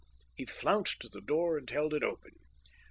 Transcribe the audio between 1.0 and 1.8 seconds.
to the door and